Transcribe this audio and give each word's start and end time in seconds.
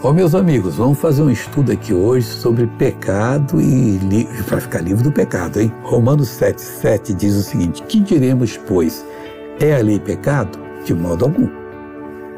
Ó, 0.00 0.12
meus 0.12 0.32
amigos, 0.32 0.76
vamos 0.76 0.96
fazer 0.96 1.22
um 1.22 1.30
estudo 1.30 1.72
aqui 1.72 1.92
hoje 1.92 2.24
sobre 2.24 2.68
pecado 2.68 3.60
e 3.60 3.98
para 4.46 4.60
ficar 4.60 4.80
livre 4.80 5.02
do 5.02 5.10
pecado, 5.10 5.60
hein? 5.60 5.72
Romanos 5.82 6.28
7,7 6.28 7.16
diz 7.16 7.34
o 7.34 7.42
seguinte: 7.42 7.82
Que 7.82 7.98
diremos, 7.98 8.56
pois? 8.56 9.04
É 9.58 9.74
a 9.74 9.82
lei 9.82 9.98
pecado? 9.98 10.56
De 10.84 10.94
modo 10.94 11.24
algum. 11.24 11.48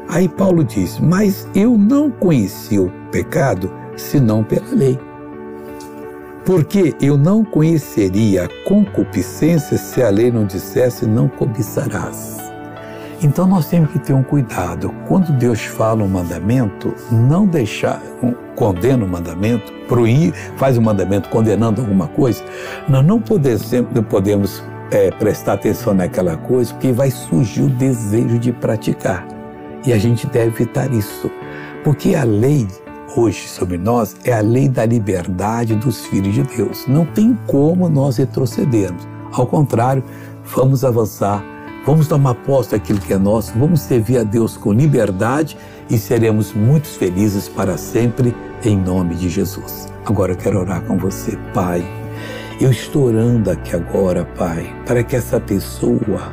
Aí 0.09 0.27
Paulo 0.27 0.63
diz: 0.63 0.97
Mas 0.97 1.47
eu 1.53 1.77
não 1.77 2.09
conheci 2.09 2.79
o 2.79 2.91
pecado 3.11 3.71
senão 3.95 4.43
pela 4.43 4.71
lei. 4.71 4.97
Porque 6.43 6.95
eu 6.99 7.15
não 7.15 7.45
conheceria 7.45 8.45
a 8.45 8.67
concupiscência 8.67 9.77
se 9.77 10.01
a 10.01 10.09
lei 10.09 10.31
não 10.31 10.47
dissesse 10.47 11.05
não 11.05 11.27
cobiçarás. 11.27 12.50
Então 13.23 13.45
nós 13.45 13.67
temos 13.67 13.91
que 13.91 13.99
ter 13.99 14.13
um 14.13 14.23
cuidado. 14.23 14.91
Quando 15.07 15.31
Deus 15.33 15.61
fala 15.61 16.03
um 16.03 16.07
mandamento, 16.07 16.93
não 17.11 17.45
deixar, 17.45 18.01
condena 18.55 19.03
o 19.03 19.07
um 19.07 19.09
mandamento, 19.09 19.71
proíbe, 19.87 20.33
faz 20.57 20.75
o 20.75 20.81
um 20.81 20.83
mandamento 20.83 21.29
condenando 21.29 21.81
alguma 21.81 22.07
coisa, 22.07 22.43
nós 22.89 23.05
não 23.05 23.21
podemos, 23.21 23.71
podemos 24.09 24.63
é, 24.89 25.11
prestar 25.11 25.53
atenção 25.53 25.93
naquela 25.93 26.35
coisa, 26.35 26.73
porque 26.73 26.91
vai 26.91 27.11
surgir 27.11 27.61
o 27.61 27.69
desejo 27.69 28.39
de 28.39 28.51
praticar. 28.51 29.27
E 29.85 29.93
a 29.93 29.97
gente 29.97 30.25
deve 30.27 30.47
evitar 30.47 30.91
isso. 30.91 31.29
Porque 31.83 32.15
a 32.15 32.23
lei 32.23 32.67
hoje 33.15 33.47
sobre 33.47 33.77
nós 33.77 34.15
é 34.23 34.33
a 34.33 34.41
lei 34.41 34.69
da 34.69 34.85
liberdade 34.85 35.75
dos 35.75 36.05
filhos 36.05 36.33
de 36.33 36.43
Deus. 36.43 36.85
Não 36.87 37.05
tem 37.05 37.37
como 37.47 37.89
nós 37.89 38.17
retrocedermos. 38.17 39.07
Ao 39.31 39.45
contrário, 39.45 40.03
vamos 40.43 40.83
avançar, 40.83 41.43
vamos 41.85 42.07
tomar 42.07 42.35
posse 42.35 42.71
daquilo 42.71 42.99
que 42.99 43.13
é 43.13 43.17
nosso, 43.17 43.57
vamos 43.57 43.81
servir 43.81 44.19
a 44.19 44.23
Deus 44.23 44.57
com 44.57 44.71
liberdade 44.71 45.57
e 45.89 45.97
seremos 45.97 46.53
muito 46.53 46.87
felizes 46.87 47.49
para 47.49 47.77
sempre, 47.77 48.35
em 48.63 48.77
nome 48.77 49.15
de 49.15 49.29
Jesus. 49.29 49.87
Agora 50.05 50.33
eu 50.33 50.37
quero 50.37 50.59
orar 50.59 50.81
com 50.83 50.97
você, 50.97 51.37
Pai. 51.53 51.83
Eu 52.59 52.69
estou 52.69 53.05
orando 53.05 53.49
aqui 53.49 53.75
agora, 53.75 54.23
Pai, 54.23 54.71
para 54.85 55.03
que 55.03 55.15
essa 55.15 55.39
pessoa, 55.39 56.31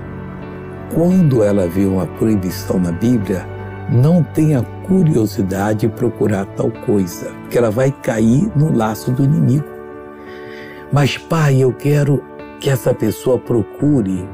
quando 0.94 1.42
ela 1.42 1.66
vê 1.66 1.86
uma 1.86 2.06
proibição 2.06 2.78
na 2.78 2.92
Bíblia, 2.92 3.46
não 3.90 4.22
tenha 4.22 4.62
curiosidade 4.86 5.80
de 5.80 5.88
procurar 5.88 6.44
tal 6.44 6.70
coisa, 6.70 7.30
porque 7.40 7.56
ela 7.56 7.70
vai 7.70 7.90
cair 7.90 8.50
no 8.54 8.76
laço 8.76 9.10
do 9.10 9.24
inimigo. 9.24 9.64
Mas, 10.92 11.16
Pai, 11.16 11.62
eu 11.62 11.72
quero 11.72 12.22
que 12.60 12.68
essa 12.68 12.92
pessoa 12.92 13.38
procure 13.38 14.28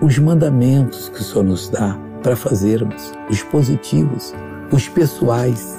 os 0.00 0.18
mandamentos 0.18 1.08
que 1.08 1.20
o 1.20 1.24
Senhor 1.24 1.44
nos 1.44 1.68
dá 1.68 1.98
para 2.22 2.36
fazermos, 2.36 3.12
os 3.30 3.42
positivos, 3.42 4.34
os 4.70 4.88
pessoais. 4.88 5.78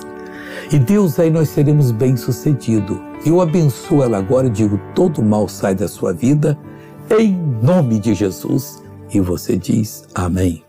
E 0.72 0.80
Deus, 0.80 1.20
aí 1.20 1.30
nós 1.30 1.50
seremos 1.50 1.92
bem-sucedidos. 1.92 2.98
Eu 3.26 3.42
abençoo 3.42 4.04
ela 4.04 4.18
agora 4.18 4.48
e 4.48 4.52
digo: 4.52 4.80
todo 4.94 5.24
mal 5.24 5.48
sai 5.48 5.76
da 5.76 5.88
sua 5.88 6.14
vida, 6.14 6.58
em 7.18 7.38
nome 7.62 8.00
de 8.00 8.14
Jesus. 8.14 8.84
E 9.14 9.20
você 9.20 9.56
diz: 9.56 10.08
Amém. 10.14 10.67